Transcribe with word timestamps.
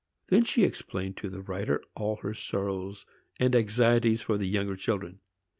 She 0.45 0.61
then 0.61 0.67
explained 0.67 1.17
to 1.17 1.29
the 1.29 1.43
writer 1.43 1.79
all 1.93 2.15
her 2.23 2.33
sorrows 2.33 3.05
and 3.39 3.55
anxieties 3.55 4.23
for 4.23 4.35
the 4.35 4.47
younger 4.47 4.75
children. 4.75 5.19